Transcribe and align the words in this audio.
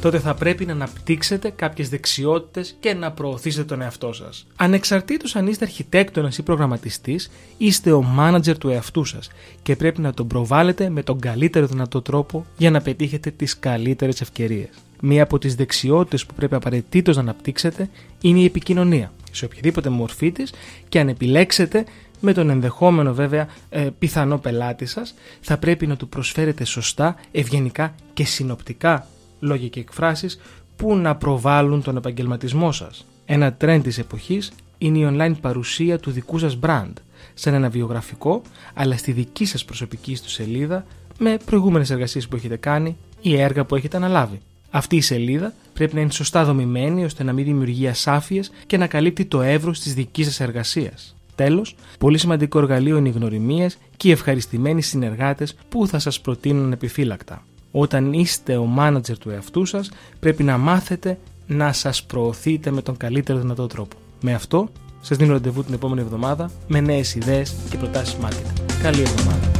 Τότε 0.00 0.18
θα 0.18 0.34
πρέπει 0.34 0.66
να 0.66 0.72
αναπτύξετε 0.72 1.50
κάποιες 1.50 1.88
δεξιότητες 1.88 2.76
και 2.80 2.94
να 2.94 3.12
προωθήσετε 3.12 3.64
τον 3.64 3.82
εαυτό 3.82 4.12
σας. 4.12 4.46
Ανεξαρτήτως 4.56 5.36
αν 5.36 5.46
είστε 5.46 5.64
αρχιτέκτονας 5.64 6.38
ή 6.38 6.42
προγραμματιστής, 6.42 7.30
είστε 7.56 7.92
ο 7.92 8.02
μάνατζερ 8.02 8.58
του 8.58 8.68
εαυτού 8.68 9.04
σας 9.04 9.30
και 9.62 9.76
πρέπει 9.76 10.00
να 10.00 10.14
τον 10.14 10.26
προβάλλετε 10.26 10.88
με 10.88 11.02
τον 11.02 11.20
καλύτερο 11.20 11.66
δυνατό 11.66 12.02
τρόπο 12.02 12.46
για 12.56 12.70
να 12.70 12.80
πετύχετε 12.80 13.30
τις 13.30 13.58
καλύτερες 13.58 14.20
ευκαιρίες. 14.20 14.68
Μία 15.00 15.22
από 15.22 15.38
τις 15.38 15.54
δεξιότητες 15.54 16.26
που 16.26 16.34
πρέπει 16.34 16.54
απαραίτητος 16.54 17.16
να 17.16 17.22
αναπτύξετε 17.22 17.90
είναι 18.20 18.40
η 18.40 18.44
επικοινωνία, 18.44 19.12
σε 19.30 19.44
οποιαδήποτε 19.44 19.88
μορφή 19.88 20.32
της 20.32 20.52
και 20.88 21.00
αν 21.00 21.08
επιλέξετε 21.08 21.84
με 22.20 22.32
τον 22.32 22.50
ενδεχόμενο 22.50 23.14
βέβαια 23.14 23.48
ε, 23.70 23.88
πιθανό 23.98 24.38
πελάτη 24.38 24.86
σας, 24.86 25.14
θα 25.40 25.58
πρέπει 25.58 25.86
να 25.86 25.96
του 25.96 26.08
προσφέρετε 26.08 26.64
σωστά, 26.64 27.16
ευγενικά 27.32 27.94
και 28.14 28.24
συνοπτικά 28.24 29.06
λόγια 29.40 29.68
και 29.68 29.80
εκφράσεις 29.80 30.40
που 30.76 30.96
να 30.96 31.16
προβάλλουν 31.16 31.82
τον 31.82 31.96
επαγγελματισμό 31.96 32.72
σας. 32.72 33.04
Ένα 33.26 33.56
trend 33.60 33.80
της 33.82 33.98
εποχής 33.98 34.52
είναι 34.78 34.98
η 34.98 35.08
online 35.12 35.34
παρουσία 35.40 35.98
του 35.98 36.10
δικού 36.10 36.38
σας 36.38 36.58
brand, 36.62 36.92
σαν 37.34 37.54
ένα 37.54 37.68
βιογραφικό, 37.68 38.42
αλλά 38.74 38.96
στη 38.96 39.12
δική 39.12 39.44
σας 39.44 39.64
προσωπική 39.64 40.16
του 40.22 40.30
σελίδα, 40.30 40.84
με 41.18 41.36
προηγούμενες 41.44 41.90
εργασίες 41.90 42.28
που 42.28 42.36
έχετε 42.36 42.56
κάνει 42.56 42.96
ή 43.20 43.36
έργα 43.40 43.64
που 43.64 43.76
έχετε 43.76 43.96
αναλάβει. 43.96 44.40
Αυτή 44.70 44.96
η 44.96 45.00
σελίδα 45.00 45.52
πρέπει 45.72 45.94
να 45.94 46.00
είναι 46.00 46.10
σωστά 46.10 46.44
δομημένη 46.44 47.04
ώστε 47.04 47.22
να 47.22 47.32
μην 47.32 47.44
δημιουργεί 47.44 47.88
ασάφειες 47.88 48.50
και 48.66 48.76
να 48.76 48.86
καλύπτει 48.86 49.24
το 49.24 49.42
εύρος 49.42 49.80
της 49.80 49.94
δικής 49.94 50.26
σας 50.26 50.40
εργασίας. 50.40 51.16
Τέλος, 51.34 51.76
πολύ 51.98 52.18
σημαντικό 52.18 52.58
εργαλείο 52.58 52.96
είναι 52.96 53.08
οι 53.08 53.12
γνωριμίες 53.12 53.78
και 53.96 54.08
οι 54.08 54.10
ευχαριστημένοι 54.10 54.82
συνεργάτες 54.82 55.56
που 55.68 55.86
θα 55.86 55.98
σας 55.98 56.20
προτείνουν 56.20 56.72
επιφύλακτα. 56.72 57.44
Όταν 57.70 58.12
είστε 58.12 58.56
ο 58.56 58.64
μάνατζερ 58.64 59.18
του 59.18 59.30
εαυτού 59.30 59.64
σας, 59.64 59.90
πρέπει 60.20 60.42
να 60.42 60.58
μάθετε 60.58 61.18
να 61.46 61.72
σας 61.72 62.02
προωθείτε 62.02 62.70
με 62.70 62.82
τον 62.82 62.96
καλύτερο 62.96 63.38
δυνατό 63.38 63.66
τρόπο. 63.66 63.96
Με 64.20 64.34
αυτό, 64.34 64.68
σας 65.00 65.16
δίνω 65.16 65.32
ραντεβού 65.32 65.64
την 65.64 65.74
επόμενη 65.74 66.00
εβδομάδα 66.00 66.50
με 66.68 66.80
νέες 66.80 67.14
ιδέες 67.14 67.54
και 67.70 67.76
προτάσεις 67.76 68.16
marketing. 68.22 68.62
Καλή 68.82 69.00
εβδομάδα. 69.00 69.50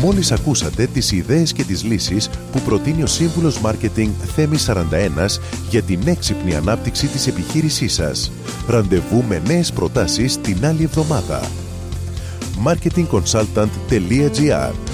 Μόλις 0.00 0.32
ακούσατε 0.32 0.86
τις 0.86 1.12
ιδέες 1.12 1.52
και 1.52 1.64
τις 1.64 1.84
λύσεις 1.84 2.30
που 2.52 2.60
προτείνει 2.60 3.02
ο 3.02 3.06
σύμβουλος 3.06 3.60
Μάρκετινγκ 3.60 4.12
Θέμη 4.34 4.58
41 4.58 5.40
για 5.70 5.82
την 5.82 6.00
έξυπνη 6.04 6.54
ανάπτυξη 6.54 7.06
της 7.06 7.26
επιχείρησής 7.26 7.92
σας. 7.92 8.32
Ραντεβού 8.68 9.24
με 9.28 9.42
νέες 9.46 9.72
προτάσεις 9.72 10.40
την 10.40 10.66
άλλη 10.66 10.82
εβδομάδα. 10.82 11.40
marketingconsultant.gr 12.64 14.93